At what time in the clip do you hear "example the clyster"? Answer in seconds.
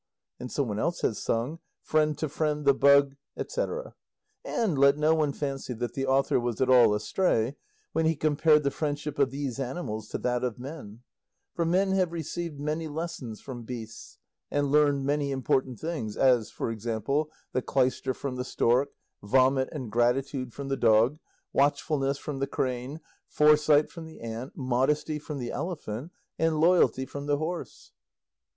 16.71-18.15